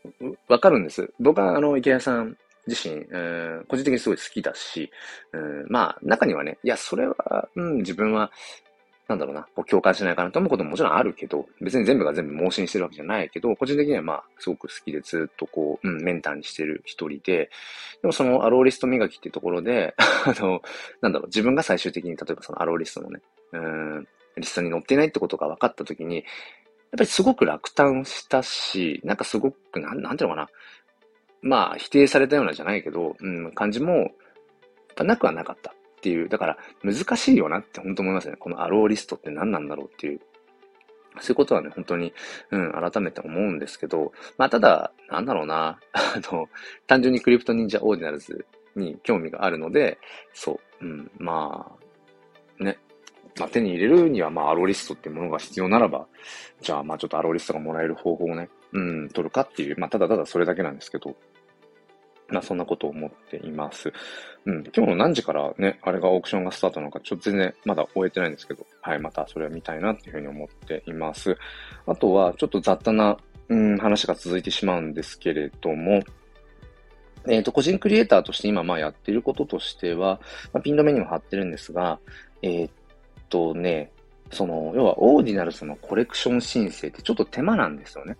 [0.48, 1.12] わかるんです。
[1.20, 4.90] 僕は、あの、池谷さん自身、えー、個人的にすごい好きだし、
[5.32, 8.30] うん、まあ、中にはね、いや、それは、うん、自分は、
[9.08, 17.50] なんだろうな、こう共感しないかなと思うことももちろんあるけど、別に全部が全部盲信してるわけじゃないけど、個人的にはまあ、すごく好きでずっとこう、うん、メンターにしてる一人で、
[18.02, 20.60] でもそのアローリスト磨きってところで、 あの、
[21.00, 23.20] なんだろう、自分が最終的に例えばそのアローリストのね、
[23.52, 26.24] うん、リストに載ってないってことが分かったときに、やっ
[26.92, 30.48] ぱりすごく落胆したし、なんかすごく、なん、なんていうのかな。
[31.40, 34.10] まあ、否定されたようなじゃないけど、うん、感じも、やっ
[34.96, 36.28] ぱなくはなかったっていう。
[36.28, 38.36] だから、難しいよなって本当思いますね。
[38.38, 40.20] このアローリストって何なんだろうっていう。
[41.20, 42.12] そういうことはね、本当に、
[42.50, 46.48] うん、改めて思うんですけど、まあ、ただ、なんだろうな、 あの、
[46.86, 49.98] 単純にクリプト忍者オーディナルズに興味があるので、
[50.32, 51.76] そう、うん、ま
[52.60, 52.78] あ、ね、
[53.38, 56.06] まあ、手に入れるには、まあ、アローリストっていうものが必要ならば、
[56.60, 61.16] じゃあ、まあ、ちょっとアローリストがもらえる方法をね、うん、取るかっていう、まあ、ただただそれだけなんですけど、
[62.28, 63.92] まあ、そんなことを思っています。
[64.44, 71.36] うん、今日の何時からね、あれがオークションがスタートなのか、ちょっと全然まだ終えてないんですけど、はい、またそれは見たいなっていうふうに思っています。
[71.86, 73.16] あとは、ちょっと雑多な、
[73.48, 76.02] うん、話が続いてしまうんですけれども、
[77.26, 80.20] えっ、ー、と、個人クリエイターとして今まあやってることとしては、
[80.52, 81.98] まあ、ピン止めにも貼ってるんですが、
[82.42, 82.70] えっ、
[83.28, 83.90] とね、
[84.30, 88.16] その、要はオーディナルスのコレクション申請ってちょっと手間なんですよね。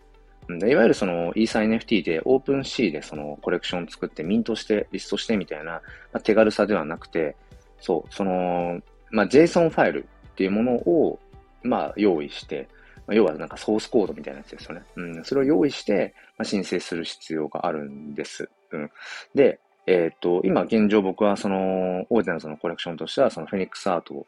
[0.48, 5.80] いわゆるそのイーサ NFT でオープン C でそのコレクション作ってミントしてリストしてみたいな、ま
[6.14, 7.36] あ、手軽さではなくて、
[7.80, 8.80] そう、その、
[9.10, 11.18] まあ、JSON ファイルっていうものを、
[11.62, 12.68] まあ、用意して、
[13.06, 14.82] まあ、要はなんかソースコードみたいなやつですよね。
[14.96, 18.48] うん、それを用意して、まあ、申請する必要があるんです。
[18.72, 18.90] うん。
[19.34, 24.26] で、えっ、ー、と、今現状僕はその、オーディナルズのコレクションとしては、そのフェニックスアート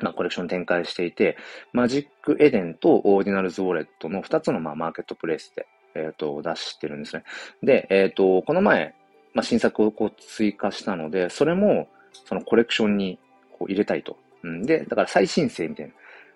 [0.00, 1.36] まあ、コレクション展開していて、
[1.72, 7.24] マジックエデンとオーディナルズウォレットの2つのまあマーケットプレイスで、えっ、ー、と、出してるんですね。
[7.62, 8.94] で、えっ、ー、と、この前、
[9.34, 11.88] まあ、新作をこう追加したので、それも、
[12.24, 13.18] そのコレクションに
[13.58, 14.16] こう入れたいと。
[14.42, 15.92] うん、で、だから再申請みたいな。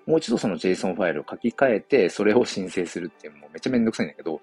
[0.07, 4.41] もう一度その JSON ファイルを書き換えて、それを申請するっていうのもめっちゃめんどくさいんだけど、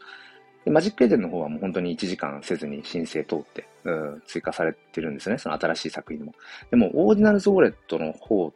[0.66, 5.38] でマジックエデンの方はもう本当に1時間せずに申請通って、うん、追加されてるんですね。
[5.38, 6.34] その新しい作品も。
[6.70, 8.54] でも、オーディナルズウォレットの方、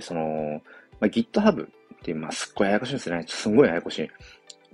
[0.00, 0.60] その、
[1.00, 1.68] まあ、GitHub っ
[2.02, 3.24] てまあ、すっごいややこしいんですね。
[3.26, 4.10] すごいややこしい。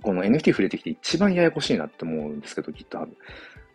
[0.01, 3.07] この NFT 触れてきて一番ややこしいなって思うんですけど、GitHub。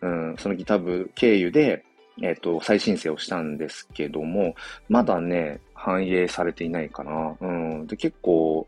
[0.03, 1.85] うん、その GitHub 経由で、
[2.21, 4.55] えっ、ー、と、再申請をしたんですけども、
[4.88, 7.37] まだね、反映されていないかな。
[7.40, 7.47] う
[7.83, 7.87] ん。
[7.87, 8.66] で、結構、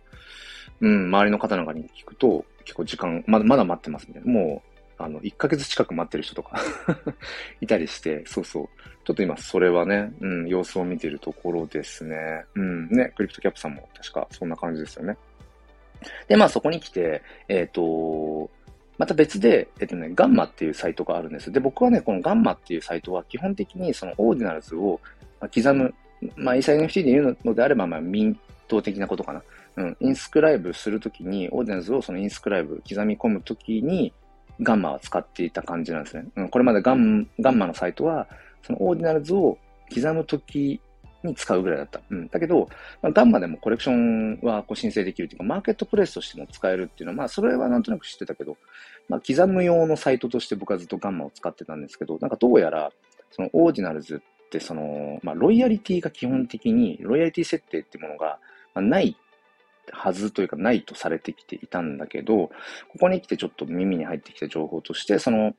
[0.80, 4.20] うん、周りの方なんかに聞くと、結構時間、まだ、まだ待ってますね。
[4.24, 6.60] もう、あの、1ヶ月近く待ってる人とか
[7.60, 8.68] いたりして、そうそう。
[9.04, 12.44] ちょっと今、それはね、うん、様子を見てるところですね。
[12.54, 15.16] うん、ね、クリプトキャップさんも確かそんな感じですよね。
[16.28, 18.50] で、まあそこに来て、えっ、ー、と、
[18.96, 21.50] また別で、えっ、とね、ガンマっていうサイトがあるんです。
[21.50, 25.00] で、僕はね、このガンマっていうサイトは基本的にそのオーディナルズを
[25.40, 25.94] 刻む、
[26.36, 29.42] まあ、イーサ NFT で言うのであれば、まあ、ミント的なことかな。
[29.76, 34.12] うん、インスクライブするときに、オーディナルズをそのインスクライブ刻み込むときに、
[34.60, 36.26] ガンマは使っていた感じなんですね。
[36.36, 38.26] うん、これまでガンガンマのサイトは、
[38.62, 39.58] そのオーディナルズを
[39.92, 40.80] 刻むとき
[41.22, 42.00] に使うぐらいだった。
[42.10, 42.28] うん。
[42.28, 42.68] だけど、
[43.02, 48.56] まあ、ガンマでもコレクションはこう申請できるというか、マーケットプレイスとしても使えるっていうのは、まあ、それはなんとなく知ってたけど、
[49.08, 52.90] まあ、刻む用のサイトとして僕はずっとガンマを使ってたんですけど、なんかどうやら、
[53.30, 58.38] そのオーディナルズって、その、まあ、ロイヤリティが基本的に、ロイヤリティ設定っていうものが、
[58.74, 59.16] まあ、ない
[59.92, 62.48] はずというかないとされてきていたんだけど、
[62.88, 65.54] ここに来てちょっと耳に入ってきた情報として、その、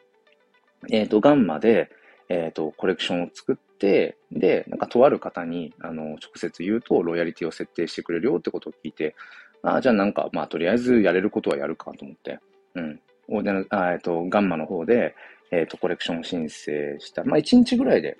[0.91, 1.89] えっ、ー、と、ガンマで、
[2.29, 9.15] えっ、ー、と、コレクションを作って、で、なんかとある方に、あの、直接言うと、ロイヤリティを設定してくれるよってことを聞いて、
[9.61, 12.39] あじゃあなんか、まあ、とりあえずやれることはやるかと思って、
[12.75, 12.99] うん。
[13.27, 15.15] オーデナあえっ、ー、と、ガンマの方で、
[15.51, 17.23] えっ、と、コレクション申請した。
[17.23, 18.17] まあ、1日ぐらいで、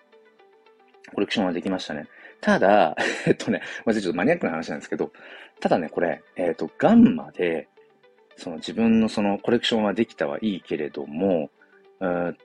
[1.14, 2.08] コレクションはできましたね。
[2.42, 2.96] ただ、
[3.26, 5.12] えっとね、まずちょっとマニアックな話なんですけど、
[5.60, 7.68] ただね、これ、えっ、と、ガンマで、
[8.38, 11.50] その自分のそのコレクションはできたはいいけれども、
[12.00, 12.38] うん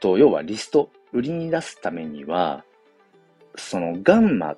[0.00, 2.64] と、要はリスト、売りに出すためには、
[3.56, 4.56] そのガンマ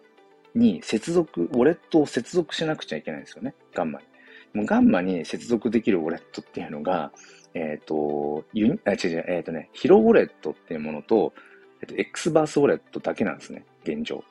[0.55, 3.55] に接続、ウォレットを接続しなくちゃいけないんですよね。
[3.75, 4.07] ガンマに。
[4.55, 7.13] もうガンマに接続できるウォレットっていうのが、
[7.55, 11.33] えっ、ー、と、ユニ、あ、違う違う、えっ、ー、とね、ヒロウォレットっていうものと、
[11.81, 14.25] えっ、と、X バースウォレットだけなんですね、現状。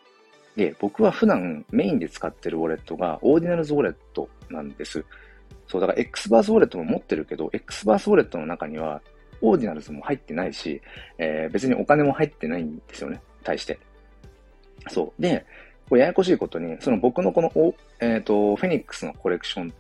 [0.57, 5.05] で、僕は普段メインで使ってるウォレットがオーディナルズウォレットなんです。
[5.67, 9.01] そう、だから X バースウォレットも持ってるけど、X バースウォレットの中には
[9.41, 10.81] オーディナルズも入ってないし、
[11.19, 13.77] えー、別にお金も入ってないんですよね、大して。
[14.89, 15.21] そう。
[15.21, 15.45] で、
[15.87, 17.51] これややこしいことに、その僕のこの、
[17.99, 19.73] えっ、ー、と、フェニックスのコレクション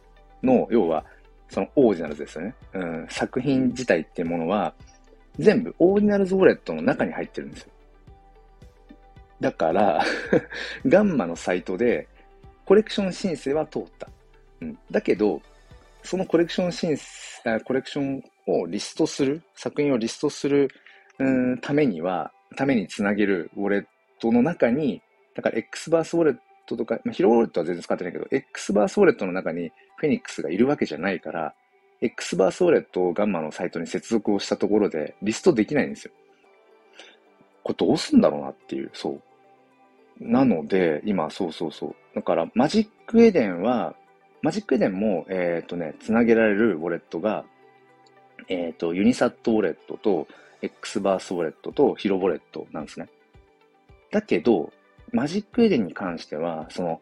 [0.43, 1.03] の、要は、
[1.49, 2.55] そのオーディナルズですよね。
[2.73, 4.75] うん、作品自体っていうものは、
[5.39, 7.71] 全部オーディナルズウォレットの中に入ってるんですよ。
[9.39, 10.03] だから
[10.85, 12.07] ガンマのサイトで
[12.65, 14.09] コレクション申請は通った。
[14.59, 15.41] うん、だけど、
[16.03, 20.69] そのコレクション申請、コレクションをリストする、作品をリストする、
[21.19, 23.85] うん、ためには、ためにつなげるウォレッ
[24.19, 25.01] トの中に、
[25.33, 31.53] だから X バースウォレットとか、まあ、ヒロウォレットは全然使ってないけど、X バースウォレットの中にフェニックスがいるわけじゃないから、
[32.01, 36.13] X バースウォレットをガンマのサイトに接続をしたところでリストできないんですよ。
[37.63, 39.21] これどうすんだろうなっていう、そう。
[40.19, 41.95] なので、今、そうそうそう。
[42.15, 43.95] だから、マジックエデンは、
[44.41, 47.45] マジックエデンも、えっ、ー、とね、つなげられるウォレットが、
[48.47, 50.27] えっ、ー、と、ユニサットウォレットと、
[50.61, 53.07] X バースウォレットとヒロウォレットなんですね。
[54.11, 54.71] だけど、
[55.11, 57.01] マジックエデンに関しては、その、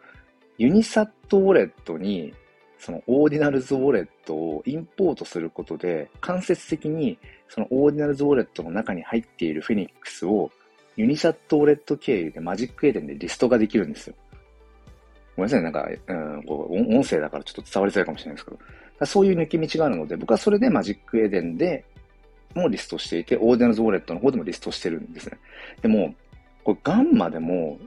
[0.58, 2.34] ユニサットウォレットに、
[2.78, 10.52] そのオーディナルズウォレットをインポートすることで、間接的にそのオーディナルズウォレットの中に入っているフェニックスを
[10.96, 14.16] ユニサットウォレット経由でマジックエデンでリストができるんですよ。
[15.36, 18.52] ごめんなさい、なんか、うん、こう音声だからちょっと伝わりづらいかもしれないですけ
[19.00, 21.84] ど、そういう抜け道があるので、僕はそれでマジックエデンで
[22.54, 25.38] もリストしていて、オーディナルズウォレットの方でもリストしてるんですね。
[25.82, 26.16] でも、
[26.64, 27.78] これガンマでも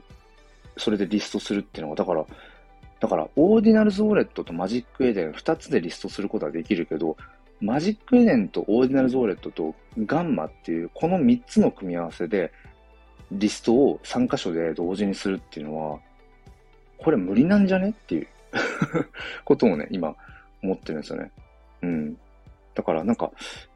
[0.77, 2.25] それでリストするっていうのが、だから、
[2.99, 7.17] だから、オーディナルズウォレットとマジックエデン2つでリストすることはできるけど、
[7.61, 12.51] マジックエデンとオーディナルズウォレットとガンマっていう、この3つの組み合わせで、
[13.31, 15.99] リストを3箇所で同時にするっていうのは、
[16.97, 18.27] これ無理なんじゃねっていう
[19.45, 20.15] ことをね、今
[20.63, 21.31] 思ってるんですよね。
[21.81, 22.17] うん。
[22.73, 23.31] だからなんか、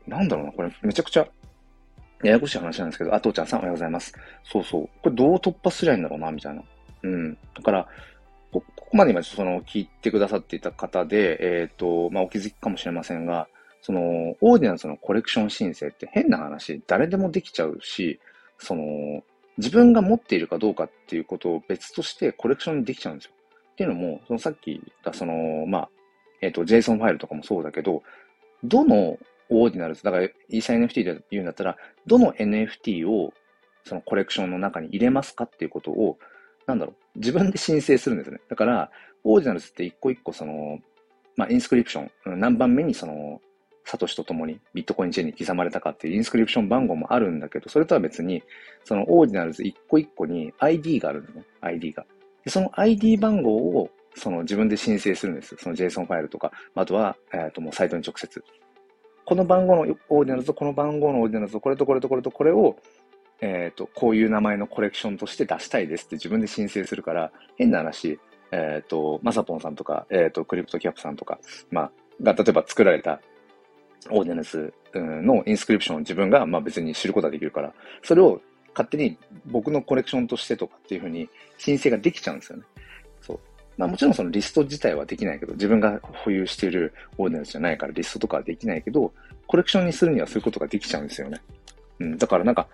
[0.07, 1.27] なんだろうな、これめちゃくちゃ
[2.23, 4.13] ややこしい話なんですけど、あ、父ちゃんさんおはようございます。
[4.43, 4.89] そうそう。
[5.01, 6.63] これどう突破すりゃいいんだろうな、みたいな。
[7.03, 7.37] うん。
[7.53, 7.87] だから、
[8.51, 13.47] ここまで今その聞いてくださっていた方で、えっ、ー、と、まあ、お気づきかもしれませんが、
[13.81, 18.19] その、オーディナンスのコレクション申請って変な話、誰でもできちゃうし、
[18.57, 19.23] その、
[19.57, 23.31] 自分が持っているかどうかっていうことを別としてコレクションできちゃうんですよ。
[23.73, 25.89] っていうのも、そのさっき言ったその、まあ、
[26.41, 28.03] えっ、ー、と、JSON ファイルとかもそうだけど、
[28.63, 29.17] どの
[29.49, 33.33] オーディナルズ、だからイーサ NFT で言うんだったら、どの NFT を
[33.83, 36.17] そのコレクションの中に入れますかっていうことを、
[36.65, 38.39] なんだろう、自分で申請するんですね。
[38.49, 38.91] だから、
[39.23, 40.79] オーディナルズって一個一個その、
[41.35, 43.41] まあ、インスクリプション、何番目にその、
[43.85, 48.43] サトシと共にビットコインチェーンに刻まれたかっていうインスクリプション番号もあるんだけど、それとは別に、
[48.83, 51.43] そのオーディナルズ一個一個に ID があるんですね。
[51.61, 52.05] ID が。
[52.43, 55.57] でその ID 番号をその自分で申請するんですよ。
[55.61, 58.43] その JSON ファイルとか、あとは、えっ、ー、ともうサイトに直接。
[59.25, 62.77] この番号のオーディナルズとこの番号のオーディナルズとこれとこれとこれとこれを、
[63.41, 68.19] えっ、ー、と、こういう名前のコレクションとして出したいですって自分で申請するから、変な話、
[68.51, 71.39] えっ、ー、と、マサポンさんとか、えっ、と、クリプトキャップさんとか、
[71.71, 71.91] まあ、
[72.21, 73.21] が、例えば作られた
[74.09, 78.41] オーディナルズの inscription を自分が、まあ別に知ることができるから、それを
[78.73, 82.63] 勝手に僕のコレクションとしてとかっていうふうに申請ができちゃうんですよね。
[83.21, 83.39] そう。
[83.77, 89.13] まあもちろんそのリスト自体はできないけど、自分が保有しているオーディナルズじゃないからリストとかはできないけど、
[89.47, 91.41] コレクションにするにはそういうことができちゃうんですよね。
[91.99, 92.17] うん。
[92.17, 92.67] だからなんか、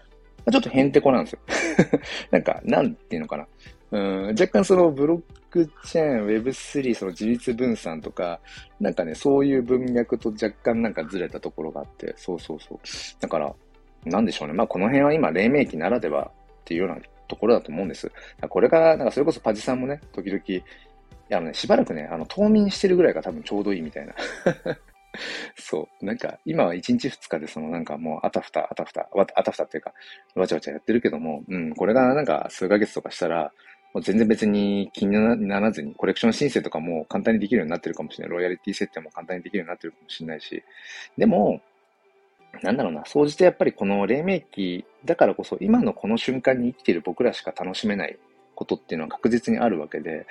[0.52, 1.40] ちょっとへんてこなんですよ。
[2.32, 3.48] なんか、なんていうのかな。
[3.92, 8.40] うん、若干そのブロックチェーン、Web3、その自立分散とか、
[8.80, 12.80] なんかね、そういう文脈と若干なんかずれたところがあって、そうそうそう。
[13.20, 13.54] だから、
[14.06, 14.54] なんでしょうね。
[14.54, 16.32] まあこの辺は今、黎明期ならでは
[16.62, 18.12] っていうようなところだと思うんです。
[18.48, 20.64] これが、なんかそれこそパジさんもね、時々、い
[21.30, 24.14] や、ね、しばらくね、あの、冬眠してるぐらいが多分ちょうどいいみたいな
[25.56, 26.06] そう。
[26.06, 29.94] なんか、今は1日2日で、そのなんかもう、あたふた、あたふた、あたふたっていうか、
[30.36, 33.52] わちゃわちゃやってるけども、うん、これがなんか数ヶ月とかしたら、
[33.94, 38.36] もう全然別に気にならずに、コレクション申請とかも簡単にできるようになってるかもしれない。
[38.36, 40.64] ロイヤリティ設定も簡単にできるようになってるかもしれないし。
[41.18, 41.62] でも、
[42.62, 48.18] なんだろうな、総じてやっぱりこの黎明期だからこそ、今のこの瞬間に生きている僕らしか楽しめない
[48.56, 50.28] ことっていうのは確実にあるわけで、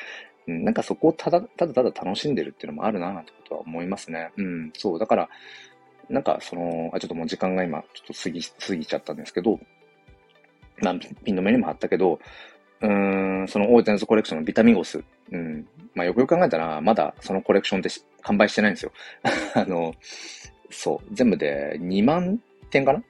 [0.47, 4.31] なんかそこをただ、ただただ楽しんでるっていうのもあるな、なんてことは思いますね。
[4.37, 5.29] うん、そう、だから、
[6.09, 9.61] なんかその、あ、ちょっともう時間が今、ちょっと過ぎ、過ぎちゃったんですけど、
[10.81, 10.95] まあ、
[11.25, 12.19] ピンの目にもあったけど、
[12.81, 15.03] うーん、そのオーデンスコレクションのビタミゴス。
[15.33, 15.67] うん。
[15.95, 17.91] まあよくよく考えたら、まだそのコレクションって
[18.23, 18.93] 完売してないんですよ。
[19.55, 19.95] あの、
[20.71, 23.03] そう、全部で2万点かな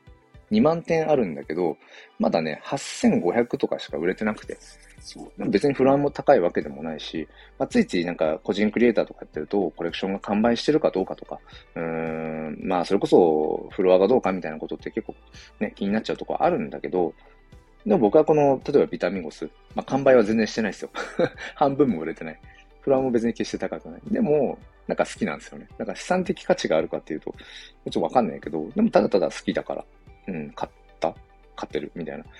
[0.50, 1.76] ?2 万点あるんだけど、
[2.18, 4.56] まだね、8500とかしか売れてなくて。
[5.00, 7.28] そう別にフロアも高いわけでもないし、
[7.58, 11.38] まあ、ついついなんか個人クリエイターとかやってると、コレクションが完売してるかどうかとか、
[11.74, 15.14] うーん、まあそれこそフロアがどうかみたいなことって結構
[15.60, 17.14] ね、気になっちゃうとこあるんだけど、
[17.88, 20.90] でも僕はこの、例えばビタミンゴス、まあ完売は全然してないですよ。
[21.56, 22.40] 半分も売れてない。
[22.82, 24.00] フロアも別に決して高くない。
[24.10, 25.66] でも、なんか好きなんですよね。
[25.78, 29.84] なんか資産的価値があるかっていうと、ちょっとわかんないけど、でもただただ好きだから、
[30.26, 31.14] うん、買った、
[31.56, 32.30] 買ってるみたいなと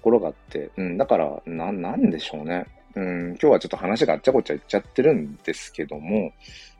[0.00, 2.66] ころがあって、うん、だから、な、なんでしょうね。
[2.94, 6.32] うん、今日はちょっと話があっちゃこっちゃいっちゃってるんですけども、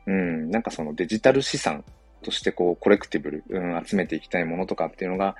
[0.05, 1.83] うん、なんかそのデジタル資産
[2.23, 5.35] としてこう、コレクティブル、うん、集めていきたいものとかっていうのが、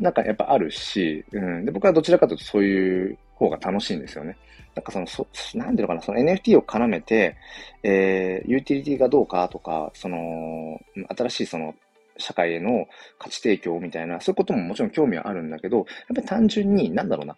[0.00, 4.36] なんかやっぱあるし、うん、で、僕はどちらかというとそういう方が楽しいんですよね。
[4.74, 7.36] なんかその、そ、なんていうのかな、その NFT を絡めて、
[7.82, 10.80] えー、ユーティリティがどうかとか、その、
[11.16, 11.74] 新しいその
[12.16, 12.86] 社会への
[13.18, 17.36] 価値提供みたいな、そういうことももちろん興味はあるんだけど、やっぱり単純に、なんだろうな、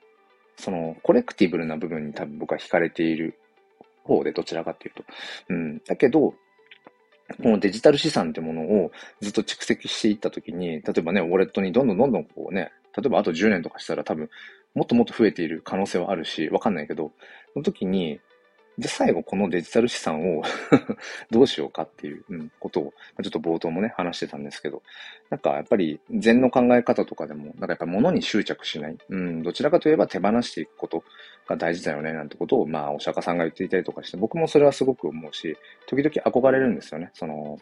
[0.57, 3.39] その、コレクティブルな部分に多分僕は惹かれている
[4.05, 5.05] 方で、どちらかっていうと。
[5.49, 5.79] うん。
[5.87, 6.35] だけど、
[7.43, 14.29] このデジタル資産ってものをずっと蓄積していったときに、例えばね、ウォレットにどんどんどんどんこうね、例えばあと10年とかしたら多分、
[14.75, 17.13] もっともっと増えている可能性はあるし、わかんないけど、
[17.55, 18.21] その時に、
[18.79, 20.43] で、最後このデジタル資産を
[21.31, 22.25] どうしようかっていう、
[22.59, 24.83] ことを、ちょっと冒頭もね、話してたんですけど、
[25.31, 31.05] なんかやっぱり禅の考え方とかでも、なんかやっぱ物に執着しない、うん、どちらかといえば手放していくこと
[31.47, 35.57] が大事だよね、なんてことを、まあ、お釈迦さんが言っていたりとかして、僕もそれはすごく思うし、
[35.87, 37.11] 時々憧れるんですよね。
[37.15, 37.59] その、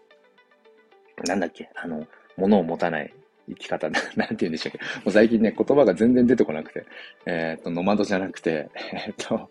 [1.26, 3.12] なんだっけ、あの、物を持たない
[3.48, 6.86] 生き方、 なんて言うんでしょうけ、もう最近ね、言葉が全然出てこなくて、
[7.26, 9.50] えっ、と、ノマドじゃなくて、えっ、と、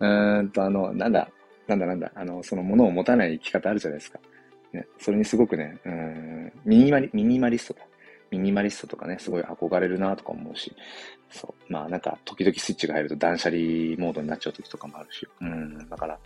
[0.00, 1.30] うーんと、あの、なんだ、
[1.66, 4.18] なんだなんだ、あの、そのものを持たない生き方あるじゃないですか。
[4.72, 7.86] ね、それにすごくね、うん、ミニマリ、ミニマリストだ。
[8.30, 10.74] ミニマリストとかね、すごい憧れるなとか思うし、
[11.30, 11.72] そう。
[11.72, 13.60] まあなんか、時々スイッチが入ると断捨離
[13.98, 16.18] モードになっちゃう時とかもあるし、うん、だから、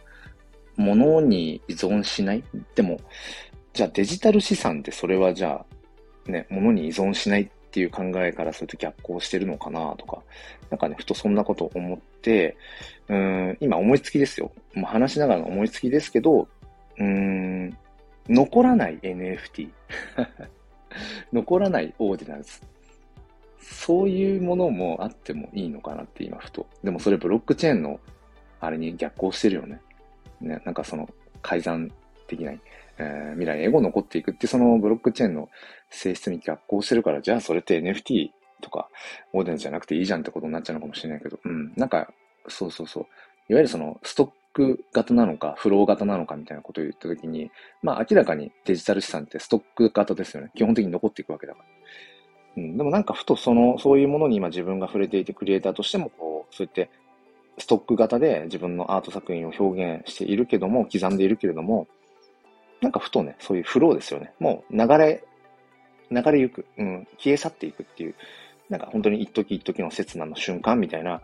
[0.77, 2.43] 物に依存しない
[2.75, 2.99] でも、
[3.73, 5.65] じゃあデジタル資産ってそれはじゃ
[6.29, 10.23] あ、ね、物に依存しないっっていう考えからすると逆行してるのかなとか、
[10.69, 12.55] なんかね、ふとそんなことを思って、
[13.09, 14.53] うん、今思いつきですよ。
[14.75, 16.49] もう話しながらの思いつきですけど、
[16.99, 17.75] うん、
[18.29, 19.71] 残らない NFT。
[21.33, 22.63] 残らないオーディナンス。
[23.59, 26.67] そういうものもあってもいいのかなって今ふと。
[26.85, 28.01] でもそれブロックチェーンの
[28.61, 29.81] あれに逆行してるよね。
[30.43, 31.09] ね、なんかその
[31.41, 31.89] 改ざん
[32.29, 32.61] できない。
[32.99, 35.49] えー、未来にエゴ残っていくってそのブロックチェーンの
[35.91, 38.89] 性質に逆行してるから、じゃあそれって NFT とか
[39.33, 42.13] オーディンじゃなくていいじゃんってことになっちゃうのかもしれないけど、うん、なんか、
[42.49, 43.03] そうそうそう。
[43.49, 47.51] いわゆるそのストック型なのか、フロー型なのかみたいなことを言ったときに、
[47.83, 50.51] まあ明らかにデジタル資産ってストック型ですよね。
[50.55, 51.65] 基本的に残っていくわけだから。
[52.57, 56.91] うん、でもなんかふとその、そういうものに今自分が触れていてクリエイターとしてもこう、そうやって
[57.59, 61.89] ストック型で自分のアート作品を表現しているけども、刻んでいるけれども、
[62.83, 64.33] なんかふとね、そういうフローですよね。
[64.41, 65.25] もう流れ、
[66.11, 68.15] 流れゆく、うん、消え去っていくっていう、
[68.69, 71.23] なんか本当に一時一時の刹那の瞬間みたいな、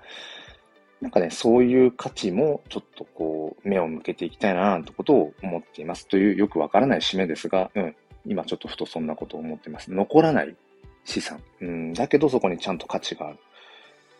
[1.01, 6.07] なんかね、そういう価値もちょっとこう、目を向けていきたいな、なんてことを思っています。
[6.07, 9.93] というよくわからない締めですが、うん、今ちょっとふとそんなことを思っています。
[9.93, 10.57] 残らない
[11.05, 11.41] 資産。
[11.61, 13.39] うん、だけどそこにちゃんと価値がある。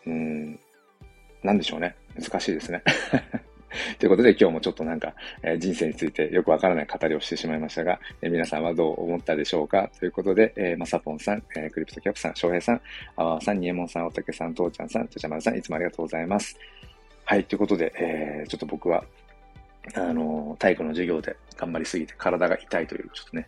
[0.07, 0.59] うん、
[1.43, 1.95] なんでしょうね。
[2.19, 2.83] 難しいですね。
[3.99, 9.89] ということで今日もちょっとなんか、えー、人生についてよくわからない語りをしてしまいましたが、えー、皆さんはどう思ったでしょうか？
[9.99, 12.81] ということで、えー、まさぽんさん、えー、クリプトキャップさん、翔平さん、
[13.15, 16.57] あわさん、にえもんさん、おたけさん、とうちゃんさん、ちゃちゃまるさん、いつもありがとうございます。
[17.25, 19.03] はい、ということで、えー、ちょっと僕は、
[19.93, 23.47] あの、体育の授業で頑張りすぎて体が痛いという、ちょっとね、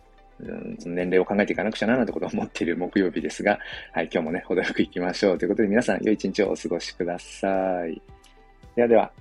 [0.84, 3.58] 年齢を考えていかなくちゃななんてことを思っている木曜日ですが、
[3.92, 5.38] はい、今日もね、程よく行きましょう。
[5.38, 8.00] ということで皆さん、良い一日をお過ごしください。
[8.74, 9.12] ではでは、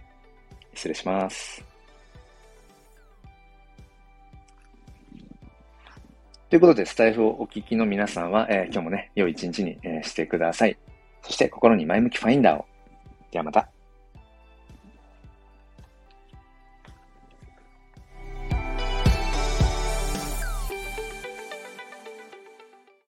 [0.74, 1.64] 失礼します。
[6.52, 10.78] ということで、スタイフをお聞きの皆さんは、えー、今日もね、良い一日に、えー、してください。
[11.22, 12.66] そして、心に前向きファインダーを。
[13.32, 13.71] ではまた。